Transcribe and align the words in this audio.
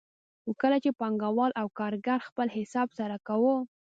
خو 0.43 0.51
کله 0.61 0.77
چې 0.83 0.89
به 0.91 0.97
پانګوال 0.99 1.51
او 1.61 1.67
کارګر 1.79 2.19
خپل 2.27 2.47
حساب 2.57 2.87
سره 2.99 3.15
کاوه 3.27 3.55